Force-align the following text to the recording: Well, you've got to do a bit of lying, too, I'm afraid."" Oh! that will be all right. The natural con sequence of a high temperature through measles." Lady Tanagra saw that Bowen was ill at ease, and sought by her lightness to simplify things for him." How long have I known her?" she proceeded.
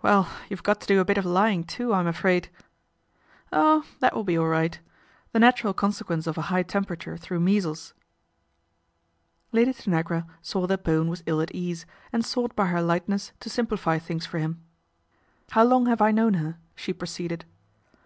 Well, 0.00 0.30
you've 0.48 0.62
got 0.62 0.80
to 0.80 0.86
do 0.86 0.98
a 0.98 1.04
bit 1.04 1.18
of 1.18 1.26
lying, 1.26 1.62
too, 1.62 1.92
I'm 1.92 2.06
afraid."" 2.06 2.48
Oh! 3.52 3.84
that 4.00 4.14
will 4.16 4.24
be 4.24 4.38
all 4.38 4.46
right. 4.46 4.80
The 5.32 5.38
natural 5.38 5.74
con 5.74 5.92
sequence 5.92 6.26
of 6.26 6.38
a 6.38 6.48
high 6.48 6.62
temperature 6.62 7.18
through 7.18 7.40
measles." 7.40 7.92
Lady 9.52 9.74
Tanagra 9.74 10.24
saw 10.40 10.66
that 10.66 10.84
Bowen 10.84 11.08
was 11.08 11.22
ill 11.26 11.42
at 11.42 11.54
ease, 11.54 11.84
and 12.14 12.24
sought 12.24 12.56
by 12.56 12.68
her 12.68 12.80
lightness 12.80 13.32
to 13.40 13.50
simplify 13.50 13.98
things 13.98 14.24
for 14.24 14.38
him." 14.38 14.62
How 15.50 15.64
long 15.64 15.84
have 15.84 16.00
I 16.00 16.12
known 16.12 16.32
her?" 16.40 16.56
she 16.74 16.94
proceeded. 16.94 17.44